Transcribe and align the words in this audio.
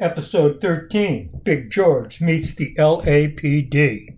Episode 0.00 0.62
13 0.62 1.42
Big 1.44 1.70
George 1.70 2.22
meets 2.22 2.54
the 2.54 2.74
LAPD. 2.76 4.16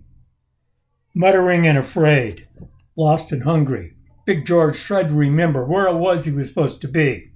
Muttering 1.13 1.67
and 1.67 1.77
afraid, 1.77 2.47
lost 2.95 3.33
and 3.33 3.43
hungry, 3.43 3.97
Big 4.25 4.45
George 4.45 4.79
tried 4.79 5.09
to 5.09 5.13
remember 5.13 5.65
where 5.65 5.87
it 5.87 5.97
was 5.97 6.23
he 6.23 6.31
was 6.31 6.47
supposed 6.47 6.79
to 6.79 6.87
be. 6.87 7.33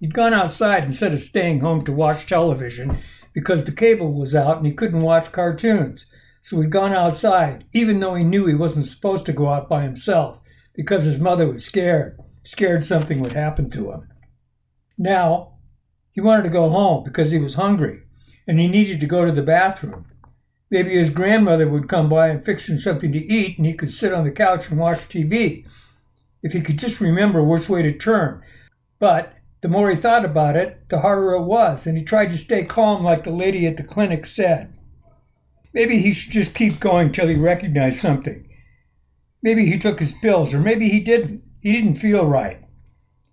He'd 0.00 0.12
gone 0.12 0.34
outside 0.34 0.82
instead 0.82 1.14
of 1.14 1.22
staying 1.22 1.60
home 1.60 1.84
to 1.84 1.92
watch 1.92 2.26
television 2.26 2.98
because 3.32 3.64
the 3.64 3.70
cable 3.70 4.12
was 4.12 4.34
out 4.34 4.56
and 4.56 4.66
he 4.66 4.72
couldn't 4.72 4.98
watch 4.98 5.30
cartoons. 5.30 6.06
So 6.42 6.60
he'd 6.60 6.72
gone 6.72 6.92
outside, 6.92 7.66
even 7.72 8.00
though 8.00 8.16
he 8.16 8.24
knew 8.24 8.46
he 8.46 8.56
wasn't 8.56 8.86
supposed 8.86 9.24
to 9.26 9.32
go 9.32 9.46
out 9.46 9.68
by 9.68 9.84
himself 9.84 10.40
because 10.74 11.04
his 11.04 11.20
mother 11.20 11.46
was 11.46 11.64
scared, 11.64 12.18
scared 12.42 12.82
something 12.82 13.20
would 13.20 13.34
happen 13.34 13.70
to 13.70 13.92
him. 13.92 14.08
Now, 14.98 15.51
he 16.12 16.20
wanted 16.20 16.42
to 16.44 16.50
go 16.50 16.68
home 16.68 17.02
because 17.02 17.30
he 17.30 17.38
was 17.38 17.54
hungry 17.54 18.02
and 18.46 18.60
he 18.60 18.68
needed 18.68 19.00
to 19.00 19.06
go 19.06 19.24
to 19.24 19.32
the 19.32 19.42
bathroom. 19.42 20.06
Maybe 20.70 20.90
his 20.90 21.10
grandmother 21.10 21.68
would 21.68 21.88
come 21.88 22.08
by 22.08 22.28
and 22.28 22.44
fix 22.44 22.68
him 22.68 22.78
something 22.78 23.12
to 23.12 23.18
eat 23.18 23.56
and 23.56 23.66
he 23.66 23.74
could 23.74 23.90
sit 23.90 24.12
on 24.12 24.24
the 24.24 24.30
couch 24.30 24.68
and 24.68 24.78
watch 24.78 25.08
TV. 25.08 25.66
If 26.42 26.52
he 26.52 26.60
could 26.60 26.78
just 26.78 27.00
remember 27.00 27.42
which 27.42 27.68
way 27.68 27.82
to 27.82 27.92
turn. 27.92 28.42
But 28.98 29.34
the 29.62 29.68
more 29.68 29.90
he 29.90 29.96
thought 29.96 30.24
about 30.24 30.56
it, 30.56 30.88
the 30.88 31.00
harder 31.00 31.32
it 31.32 31.44
was, 31.44 31.86
and 31.86 31.96
he 31.96 32.04
tried 32.04 32.30
to 32.30 32.38
stay 32.38 32.64
calm 32.64 33.02
like 33.02 33.24
the 33.24 33.30
lady 33.30 33.66
at 33.66 33.76
the 33.76 33.84
clinic 33.84 34.26
said. 34.26 34.74
Maybe 35.72 35.98
he 35.98 36.12
should 36.12 36.32
just 36.32 36.54
keep 36.54 36.80
going 36.80 37.12
till 37.12 37.28
he 37.28 37.36
recognized 37.36 38.00
something. 38.00 38.48
Maybe 39.40 39.66
he 39.66 39.78
took 39.78 40.00
his 40.00 40.14
pills, 40.14 40.52
or 40.52 40.58
maybe 40.58 40.88
he 40.88 41.00
didn't. 41.00 41.42
He 41.60 41.72
didn't 41.72 41.94
feel 41.94 42.26
right. 42.26 42.60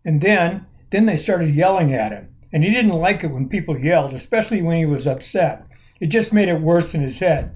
And 0.06 0.22
then, 0.22 0.68
then 0.92 1.08
they 1.08 1.18
started 1.18 1.56
yelling 1.56 1.94
at 1.94 2.12
him 2.12 2.30
and 2.52 2.64
he 2.64 2.70
didn't 2.70 2.92
like 2.92 3.24
it 3.24 3.32
when 3.32 3.50
people 3.50 3.78
yelled, 3.78 4.14
especially 4.14 4.62
when 4.62 4.78
he 4.78 4.86
was 4.86 5.08
upset. 5.08 5.66
It 6.00 6.08
just 6.08 6.34
made 6.34 6.48
it 6.48 6.62
worse 6.62 6.94
in 6.94 7.02
his 7.02 7.20
head. 7.20 7.56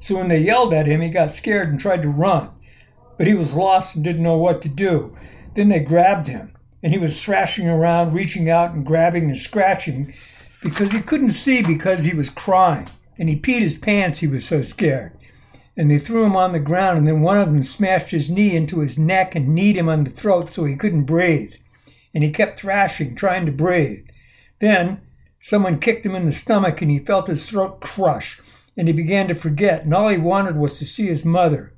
So 0.00 0.16
when 0.16 0.28
they 0.28 0.40
yelled 0.40 0.72
at 0.72 0.86
him, 0.86 1.00
he 1.00 1.10
got 1.10 1.30
scared 1.30 1.68
and 1.68 1.78
tried 1.78 2.02
to 2.02 2.08
run, 2.08 2.50
but 3.16 3.26
he 3.26 3.34
was 3.34 3.54
lost 3.54 3.96
and 3.96 4.04
didn't 4.04 4.22
know 4.22 4.38
what 4.38 4.62
to 4.62 4.68
do. 4.68 5.16
Then 5.54 5.68
they 5.68 5.80
grabbed 5.80 6.28
him, 6.28 6.52
and 6.82 6.92
he 6.92 6.98
was 6.98 7.22
thrashing 7.22 7.68
around, 7.68 8.12
reaching 8.12 8.48
out 8.48 8.72
and 8.72 8.86
grabbing 8.86 9.24
and 9.24 9.36
scratching 9.36 10.14
because 10.62 10.90
he 10.90 11.00
couldn't 11.00 11.30
see 11.30 11.62
because 11.62 12.04
he 12.04 12.14
was 12.14 12.30
crying, 12.30 12.88
and 13.18 13.28
he 13.28 13.36
peed 13.38 13.60
his 13.60 13.76
pants, 13.76 14.20
he 14.20 14.26
was 14.26 14.44
so 14.44 14.62
scared. 14.62 15.12
And 15.76 15.90
they 15.90 15.98
threw 15.98 16.24
him 16.24 16.34
on 16.34 16.52
the 16.52 16.60
ground, 16.60 16.98
and 16.98 17.06
then 17.06 17.20
one 17.20 17.38
of 17.38 17.52
them 17.52 17.62
smashed 17.62 18.10
his 18.10 18.30
knee 18.30 18.56
into 18.56 18.80
his 18.80 18.98
neck 18.98 19.36
and 19.36 19.54
kneed 19.54 19.76
him 19.76 19.88
on 19.88 20.04
the 20.04 20.10
throat 20.10 20.52
so 20.52 20.64
he 20.64 20.74
couldn't 20.74 21.04
breathe. 21.04 21.54
And 22.18 22.24
he 22.24 22.32
kept 22.32 22.58
thrashing, 22.58 23.14
trying 23.14 23.46
to 23.46 23.52
breathe. 23.52 24.08
Then 24.58 25.02
someone 25.40 25.78
kicked 25.78 26.04
him 26.04 26.16
in 26.16 26.24
the 26.24 26.32
stomach 26.32 26.82
and 26.82 26.90
he 26.90 26.98
felt 26.98 27.28
his 27.28 27.48
throat 27.48 27.80
crush 27.80 28.40
and 28.76 28.88
he 28.88 28.92
began 28.92 29.28
to 29.28 29.36
forget, 29.36 29.84
and 29.84 29.94
all 29.94 30.08
he 30.08 30.18
wanted 30.18 30.56
was 30.56 30.80
to 30.80 30.84
see 30.84 31.06
his 31.06 31.24
mother. 31.24 31.72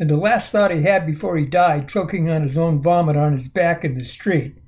And 0.00 0.10
the 0.10 0.16
last 0.16 0.50
thought 0.50 0.72
he 0.72 0.82
had 0.82 1.06
before 1.06 1.36
he 1.36 1.46
died, 1.46 1.88
choking 1.88 2.28
on 2.28 2.42
his 2.42 2.58
own 2.58 2.82
vomit 2.82 3.16
on 3.16 3.34
his 3.34 3.46
back 3.46 3.84
in 3.84 3.96
the 3.96 4.04
street, 4.04 4.58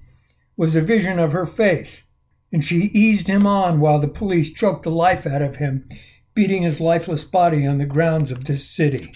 was 0.57 0.77
a 0.77 0.81
vision 0.81 1.19
of 1.19 1.33
her 1.33 1.45
face. 1.45 2.05
And 2.53 2.65
she 2.65 2.83
eased 2.95 3.27
him 3.27 3.49
on 3.49 3.81
while 3.81 3.99
the 3.99 4.07
police 4.07 4.53
choked 4.53 4.85
the 4.85 4.93
life 4.93 5.27
out 5.27 5.43
of 5.43 5.57
him, 5.57 5.89
beating 6.35 6.63
his 6.63 6.81
lifeless 6.81 7.25
body 7.25 7.67
on 7.67 7.79
the 7.79 7.85
grounds 7.85 8.31
of 8.31 8.45
this 8.45 8.71
city. 8.71 9.13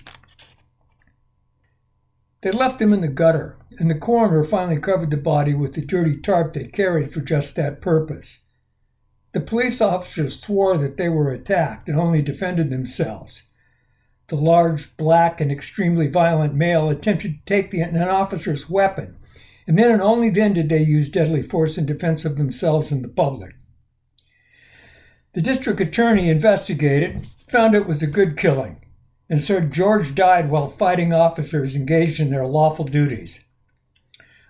They 2.42 2.50
left 2.50 2.82
him 2.82 2.92
in 2.92 3.00
the 3.00 3.08
gutter, 3.08 3.56
and 3.78 3.88
the 3.88 3.94
coroner 3.94 4.42
finally 4.42 4.80
covered 4.80 5.10
the 5.10 5.16
body 5.16 5.54
with 5.54 5.74
the 5.74 5.80
dirty 5.80 6.16
tarp 6.16 6.52
they 6.52 6.64
carried 6.64 7.12
for 7.12 7.20
just 7.20 7.54
that 7.56 7.80
purpose. 7.80 8.40
The 9.32 9.40
police 9.40 9.80
officers 9.80 10.40
swore 10.40 10.76
that 10.76 10.96
they 10.96 11.08
were 11.08 11.30
attacked 11.30 11.88
and 11.88 11.98
only 11.98 12.20
defended 12.20 12.68
themselves. 12.68 13.44
The 14.26 14.36
large, 14.36 14.96
black, 14.96 15.40
and 15.40 15.52
extremely 15.52 16.08
violent 16.08 16.54
male 16.54 16.90
attempted 16.90 17.32
to 17.32 17.44
take 17.44 17.70
the, 17.70 17.80
an 17.80 17.96
officer's 17.96 18.68
weapon, 18.68 19.16
and 19.66 19.78
then 19.78 19.92
and 19.92 20.02
only 20.02 20.28
then 20.28 20.52
did 20.52 20.68
they 20.68 20.82
use 20.82 21.08
deadly 21.08 21.42
force 21.42 21.78
in 21.78 21.86
defense 21.86 22.24
of 22.24 22.36
themselves 22.36 22.90
and 22.90 23.04
the 23.04 23.08
public. 23.08 23.54
The 25.34 25.40
district 25.40 25.80
attorney 25.80 26.28
investigated, 26.28 27.26
found 27.48 27.74
it 27.74 27.86
was 27.86 28.02
a 28.02 28.06
good 28.06 28.36
killing, 28.36 28.84
and 29.28 29.40
Sir 29.40 29.60
George 29.60 30.14
died 30.14 30.50
while 30.50 30.68
fighting 30.68 31.12
officers 31.12 31.74
engaged 31.74 32.20
in 32.20 32.30
their 32.30 32.46
lawful 32.46 32.84
duties 32.84 33.44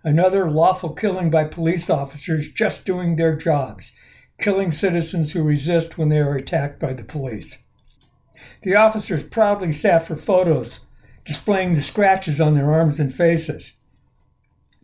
another 0.05 0.51
lawful 0.51 0.91
killing 0.91 1.31
by 1.31 1.45
police 1.45 1.89
officers 1.89 2.53
just 2.53 2.85
doing 2.85 3.17
their 3.17 3.37
jobs, 3.37 3.93
killing 4.39 4.71
citizens 4.71 5.33
who 5.33 5.43
resist 5.43 5.97
when 5.97 6.09
they 6.09 6.19
are 6.19 6.35
attacked 6.35 6.81
by 6.81 6.93
the 6.93 7.05
police. 7.05 7.59
The 8.63 8.75
officers 8.75 9.23
proudly 9.23 9.73
sat 9.73 10.05
for 10.07 10.17
photos, 10.17 10.81
displaying 11.25 11.75
the 11.75 11.83
scratches 11.83 12.41
on 12.41 12.55
their 12.55 12.73
arms 12.73 12.99
and 12.99 13.15
faces. 13.15 13.73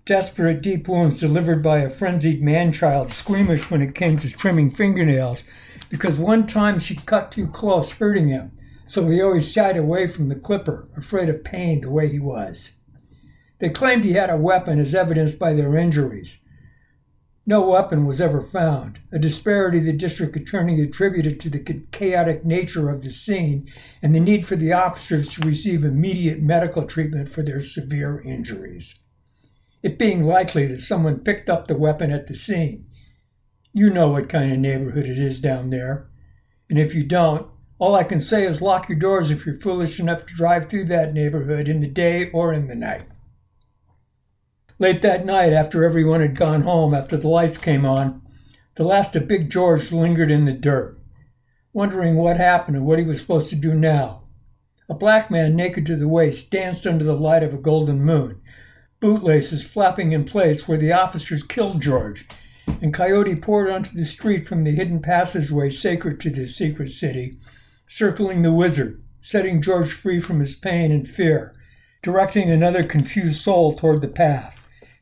Desperate 0.04 0.62
deep 0.62 0.88
wounds 0.88 1.20
delivered 1.20 1.62
by 1.62 1.78
a 1.78 1.90
frenzied 1.90 2.42
man 2.42 2.72
child, 2.72 3.10
squeamish 3.10 3.70
when 3.70 3.82
it 3.82 3.94
came 3.94 4.16
to 4.18 4.30
trimming 4.30 4.70
fingernails, 4.70 5.42
because 5.90 6.18
one 6.18 6.46
time 6.46 6.78
she 6.78 6.94
cut 6.94 7.32
too 7.32 7.48
close, 7.48 7.92
hurting 7.92 8.28
him, 8.28 8.52
so 8.88 9.06
he 9.06 9.22
always 9.22 9.52
shied 9.52 9.76
away 9.76 10.06
from 10.06 10.28
the 10.28 10.34
clipper, 10.34 10.88
afraid 10.96 11.28
of 11.28 11.44
pain 11.44 11.82
the 11.82 11.90
way 11.90 12.08
he 12.08 12.18
was. 12.18 12.72
They 13.58 13.68
claimed 13.68 14.04
he 14.04 14.14
had 14.14 14.30
a 14.30 14.36
weapon 14.36 14.78
as 14.78 14.94
evidenced 14.94 15.38
by 15.38 15.52
their 15.52 15.76
injuries. 15.76 16.38
No 17.46 17.66
weapon 17.68 18.06
was 18.06 18.20
ever 18.20 18.42
found, 18.42 19.00
a 19.12 19.18
disparity 19.18 19.78
the 19.78 19.92
district 19.92 20.36
attorney 20.36 20.80
attributed 20.80 21.38
to 21.40 21.50
the 21.50 21.82
chaotic 21.92 22.44
nature 22.44 22.90
of 22.90 23.02
the 23.02 23.10
scene 23.10 23.68
and 24.02 24.14
the 24.14 24.20
need 24.20 24.46
for 24.46 24.56
the 24.56 24.72
officers 24.72 25.28
to 25.28 25.46
receive 25.46 25.84
immediate 25.84 26.40
medical 26.40 26.84
treatment 26.84 27.28
for 27.28 27.42
their 27.42 27.60
severe 27.60 28.20
injuries. 28.20 29.00
It 29.82 29.98
being 29.98 30.24
likely 30.24 30.66
that 30.66 30.80
someone 30.80 31.20
picked 31.20 31.48
up 31.48 31.66
the 31.66 31.76
weapon 31.76 32.10
at 32.10 32.26
the 32.26 32.36
scene. 32.36 32.86
You 33.72 33.90
know 33.90 34.08
what 34.08 34.28
kind 34.28 34.52
of 34.52 34.58
neighborhood 34.58 35.06
it 35.06 35.18
is 35.18 35.40
down 35.40 35.70
there. 35.70 36.10
And 36.68 36.78
if 36.78 36.94
you 36.94 37.02
don't, 37.04 37.48
all 37.78 37.94
I 37.94 38.04
can 38.04 38.20
say 38.20 38.44
is 38.44 38.60
lock 38.60 38.88
your 38.88 38.98
doors 38.98 39.30
if 39.30 39.46
you're 39.46 39.58
foolish 39.58 40.00
enough 40.00 40.26
to 40.26 40.34
drive 40.34 40.68
through 40.68 40.86
that 40.86 41.14
neighborhood 41.14 41.68
in 41.68 41.80
the 41.80 41.88
day 41.88 42.30
or 42.30 42.52
in 42.52 42.66
the 42.66 42.74
night. 42.74 43.04
Late 44.80 45.02
that 45.02 45.24
night, 45.24 45.52
after 45.52 45.84
everyone 45.84 46.20
had 46.20 46.36
gone 46.36 46.62
home, 46.62 46.94
after 46.94 47.16
the 47.16 47.28
lights 47.28 47.58
came 47.58 47.84
on, 47.84 48.22
the 48.74 48.84
last 48.84 49.16
of 49.16 49.26
Big 49.26 49.50
George 49.50 49.90
lingered 49.90 50.30
in 50.30 50.44
the 50.44 50.52
dirt, 50.52 51.00
wondering 51.72 52.14
what 52.14 52.36
happened 52.36 52.76
and 52.76 52.86
what 52.86 52.98
he 52.98 53.04
was 53.04 53.20
supposed 53.20 53.50
to 53.50 53.56
do 53.56 53.74
now. 53.74 54.22
A 54.88 54.94
black 54.94 55.30
man, 55.30 55.54
naked 55.54 55.84
to 55.86 55.96
the 55.96 56.08
waist, 56.08 56.50
danced 56.50 56.86
under 56.86 57.04
the 57.04 57.14
light 57.16 57.42
of 57.42 57.52
a 57.52 57.58
golden 57.58 58.00
moon, 58.00 58.40
bootlaces 59.00 59.64
flapping 59.64 60.12
in 60.12 60.24
place 60.24 60.66
where 60.66 60.78
the 60.78 60.92
officers 60.92 61.42
killed 61.42 61.82
George, 61.82 62.26
and 62.80 62.94
Coyote 62.94 63.36
poured 63.36 63.70
onto 63.70 63.96
the 63.96 64.04
street 64.04 64.46
from 64.46 64.64
the 64.64 64.70
hidden 64.70 65.00
passageway 65.00 65.70
sacred 65.70 66.20
to 66.20 66.30
this 66.30 66.56
secret 66.56 66.90
city, 66.90 67.38
circling 67.88 68.42
the 68.42 68.52
wizard, 68.52 69.02
setting 69.20 69.60
George 69.60 69.92
free 69.92 70.20
from 70.20 70.40
his 70.40 70.54
pain 70.54 70.92
and 70.92 71.08
fear, 71.08 71.54
directing 72.02 72.50
another 72.50 72.84
confused 72.84 73.42
soul 73.42 73.74
toward 73.74 74.00
the 74.00 74.08
path 74.08 74.58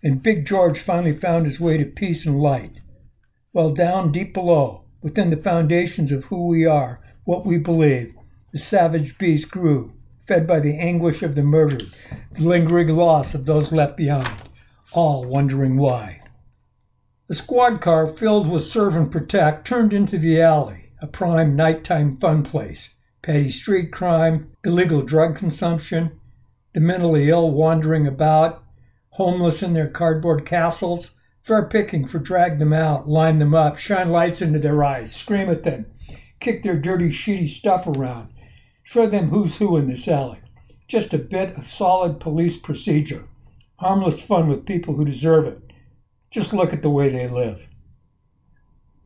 and 0.07 0.23
Big 0.23 0.47
George 0.47 0.79
finally 0.79 1.13
found 1.13 1.47
his 1.47 1.59
way 1.59 1.77
to 1.77 1.85
peace 1.85 2.27
and 2.27 2.41
light. 2.41 2.79
While 3.51 3.71
down 3.73 4.13
deep 4.13 4.33
below, 4.33 4.85
within 5.03 5.31
the 5.31 5.37
foundations 5.37 6.13
of 6.13 6.27
who 6.27 6.47
we 6.47 6.65
are, 6.65 7.01
what 7.25 7.45
we 7.45 7.59
believe, 7.59 8.15
the 8.53 8.59
savage 8.61 9.19
beast 9.19 9.51
grew, 9.51 9.95
fed 10.27 10.47
by 10.47 10.61
the 10.61 10.79
anguish 10.79 11.25
of 11.25 11.35
the 11.35 11.43
murdered, 11.43 11.89
the 12.33 12.43
lingering 12.43 12.87
loss 12.89 13.35
of 13.35 13.47
those 13.47 13.73
left 13.73 13.97
behind, 13.97 14.43
all 14.93 15.25
wondering 15.25 15.77
why. 15.77 16.21
The 17.27 17.35
squad 17.35 17.81
car 17.81 18.07
filled 18.07 18.49
with 18.49 18.63
serve 18.63 18.95
and 18.95 19.11
protect 19.11 19.67
turned 19.67 19.93
into 19.93 20.19
the 20.19 20.41
alley, 20.41 20.86
a 21.01 21.07
prime 21.07 21.55
nighttime 21.55 22.17
fun 22.17 22.43
place. 22.43 22.91
Petty 23.23 23.49
street 23.49 23.93
crime, 23.93 24.51
illegal 24.65 25.03
drug 25.03 25.37
consumption, 25.37 26.21
the 26.73 26.81
mentally 26.81 27.29
ill 27.29 27.51
wandering 27.51 28.07
about, 28.07 28.63
homeless 29.11 29.63
in 29.63 29.73
their 29.73 29.89
cardboard 29.89 30.47
castles. 30.47 31.13
Fair 31.43 31.67
picking 31.67 32.07
for 32.07 32.19
drag 32.19 32.59
them 32.59 32.73
out, 32.73 33.09
line 33.09 33.39
them 33.39 33.55
up, 33.55 33.79
shine 33.79 34.11
lights 34.11 34.43
into 34.43 34.59
their 34.59 34.83
eyes, 34.83 35.15
scream 35.15 35.49
at 35.49 35.63
them, 35.63 35.87
kick 36.41 36.63
their 36.63 36.79
dirty, 36.79 37.09
sheety 37.09 37.49
stuff 37.49 37.87
around, 37.87 38.33
show 38.83 39.07
them 39.07 39.29
who's 39.29 39.57
who 39.57 39.77
in 39.77 39.87
this 39.87 40.09
alley. 40.09 40.41
Just 40.89 41.15
a 41.15 41.19
bit 41.19 41.57
of 41.57 41.65
solid 41.67 42.21
police 42.21 42.57
procedure. 42.57 43.29
Harmless 43.77 44.23
fun 44.25 44.49
with 44.49 44.67
people 44.67 44.95
who 44.95 45.05
deserve 45.05 45.47
it. 45.47 45.61
Just 46.31 46.53
look 46.53 46.73
at 46.73 46.83
the 46.83 46.91
way 46.91 47.09
they 47.09 47.29
live. 47.29 47.67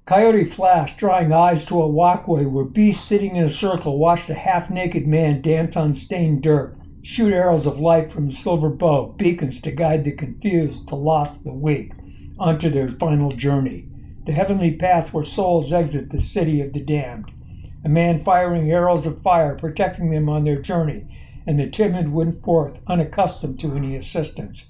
Coyote 0.07 0.45
flashed, 0.45 0.99
drawing 0.99 1.33
eyes 1.33 1.65
to 1.67 1.81
a 1.81 1.89
walkway 1.89 2.45
where 2.45 2.65
beasts 2.65 3.05
sitting 3.05 3.37
in 3.37 3.45
a 3.45 3.49
circle 3.49 3.99
watched 3.99 4.29
a 4.31 4.35
half 4.35 4.71
naked 4.71 5.07
man 5.07 5.41
dance 5.41 5.77
on 5.77 5.95
stained 5.95 6.43
dirt 6.43 6.77
shoot 7.03 7.33
arrows 7.33 7.67
of 7.67 7.81
light 7.81 8.13
from 8.13 8.27
the 8.27 8.33
silver 8.33 8.69
bow, 8.69 9.15
beacons 9.17 9.61
to 9.61 9.71
guide 9.71 10.05
the 10.05 10.13
confused, 10.13 10.89
the 10.89 10.97
lost, 10.97 11.45
the 11.45 11.53
weak, 11.53 11.93
onto 12.39 12.69
their 12.69 12.89
final 12.89 13.31
journey, 13.31 13.89
the 14.27 14.33
heavenly 14.33 14.71
path 14.75 15.13
where 15.15 15.25
souls 15.25 15.73
exit 15.73 16.11
the 16.11 16.21
city 16.21 16.61
of 16.61 16.73
the 16.73 16.81
damned. 16.81 17.33
A 17.85 17.89
man 17.89 18.19
firing 18.19 18.71
arrows 18.71 19.07
of 19.07 19.23
fire, 19.23 19.55
protecting 19.55 20.11
them 20.11 20.29
on 20.29 20.45
their 20.45 20.61
journey, 20.61 21.07
and 21.47 21.59
the 21.59 21.71
timid 21.71 22.11
went 22.11 22.43
forth, 22.43 22.83
unaccustomed 22.87 23.59
to 23.61 23.75
any 23.75 23.97
assistance. 23.97 24.67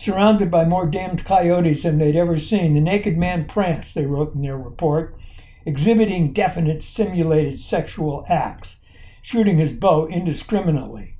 Surrounded 0.00 0.48
by 0.48 0.64
more 0.64 0.86
damned 0.86 1.24
coyotes 1.24 1.82
than 1.82 1.98
they'd 1.98 2.14
ever 2.14 2.38
seen, 2.38 2.72
the 2.72 2.80
naked 2.80 3.16
man 3.16 3.44
pranced, 3.44 3.96
they 3.96 4.06
wrote 4.06 4.32
in 4.32 4.42
their 4.42 4.56
report, 4.56 5.18
exhibiting 5.66 6.32
definite 6.32 6.84
simulated 6.84 7.58
sexual 7.58 8.24
acts, 8.28 8.76
shooting 9.22 9.58
his 9.58 9.72
bow 9.72 10.06
indiscriminately, 10.06 11.16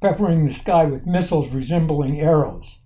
peppering 0.00 0.44
the 0.44 0.52
sky 0.52 0.84
with 0.84 1.06
missiles 1.06 1.54
resembling 1.54 2.20
arrows, 2.20 2.80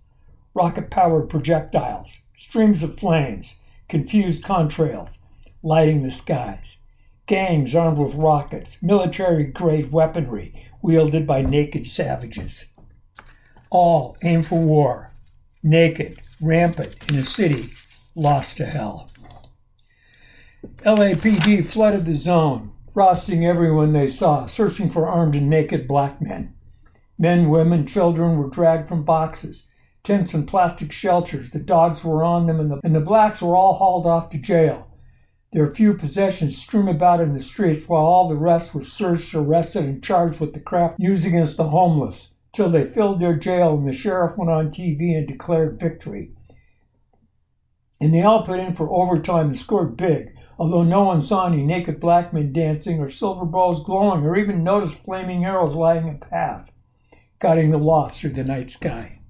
rocket 0.52 0.90
powered 0.90 1.30
projectiles, 1.30 2.18
streams 2.36 2.82
of 2.82 2.94
flames, 2.94 3.54
confused 3.88 4.44
contrails, 4.44 5.16
lighting 5.62 6.02
the 6.02 6.10
skies, 6.10 6.76
gangs 7.24 7.74
armed 7.74 7.96
with 7.96 8.14
rockets, 8.14 8.76
military 8.82 9.46
grade 9.46 9.92
weaponry 9.92 10.54
wielded 10.82 11.26
by 11.26 11.40
naked 11.40 11.86
savages. 11.86 12.66
All 13.70 14.18
aim 14.22 14.42
for 14.42 14.60
war, 14.60 15.11
naked, 15.62 16.20
rampant 16.40 16.96
in 17.08 17.16
a 17.16 17.24
city 17.24 17.70
lost 18.14 18.56
to 18.56 18.66
hell. 18.66 19.10
LAPD 20.84 21.66
flooded 21.66 22.06
the 22.06 22.14
zone, 22.14 22.72
frosting 22.92 23.44
everyone 23.44 23.92
they 23.92 24.06
saw, 24.06 24.46
searching 24.46 24.90
for 24.90 25.08
armed 25.08 25.34
and 25.34 25.48
naked 25.48 25.88
black 25.88 26.20
men. 26.20 26.54
Men, 27.18 27.50
women, 27.50 27.86
children 27.86 28.36
were 28.36 28.48
dragged 28.48 28.88
from 28.88 29.04
boxes, 29.04 29.66
tents, 30.02 30.34
and 30.34 30.46
plastic 30.46 30.92
shelters. 30.92 31.50
The 31.50 31.60
dogs 31.60 32.04
were 32.04 32.24
on 32.24 32.46
them, 32.46 32.58
and 32.58 32.70
the, 32.70 32.80
and 32.82 32.94
the 32.94 33.00
blacks 33.00 33.40
were 33.40 33.56
all 33.56 33.74
hauled 33.74 34.06
off 34.06 34.30
to 34.30 34.38
jail. 34.38 34.88
Their 35.52 35.70
few 35.70 35.94
possessions 35.94 36.56
strewn 36.56 36.88
about 36.88 37.20
in 37.20 37.30
the 37.30 37.42
streets, 37.42 37.88
while 37.88 38.04
all 38.04 38.28
the 38.28 38.36
rest 38.36 38.74
were 38.74 38.84
searched, 38.84 39.34
arrested, 39.34 39.84
and 39.84 40.02
charged 40.02 40.40
with 40.40 40.54
the 40.54 40.60
crap 40.60 40.96
used 40.98 41.26
against 41.26 41.56
the 41.56 41.68
homeless, 41.68 42.31
till 42.52 42.68
they 42.68 42.84
filled 42.84 43.18
their 43.18 43.36
jail 43.36 43.76
and 43.76 43.88
the 43.88 43.92
sheriff 43.92 44.36
went 44.36 44.50
on 44.50 44.70
TV 44.70 45.16
and 45.16 45.26
declared 45.26 45.80
victory. 45.80 46.32
And 48.00 48.12
they 48.12 48.22
all 48.22 48.44
put 48.44 48.58
in 48.58 48.74
for 48.74 48.90
overtime 48.90 49.46
and 49.46 49.56
scored 49.56 49.96
big, 49.96 50.36
although 50.58 50.82
no 50.82 51.04
one 51.04 51.20
saw 51.20 51.46
any 51.46 51.62
naked 51.62 52.00
black 52.00 52.32
men 52.32 52.52
dancing 52.52 53.00
or 53.00 53.08
silver 53.08 53.44
balls 53.44 53.84
glowing 53.84 54.24
or 54.24 54.36
even 54.36 54.64
noticed 54.64 55.04
flaming 55.04 55.44
arrows 55.44 55.74
lighting 55.74 56.10
a 56.10 56.26
path, 56.26 56.70
guiding 57.38 57.70
the 57.70 57.78
lost 57.78 58.20
through 58.20 58.30
the 58.30 58.44
night 58.44 58.70
sky. 58.70 59.21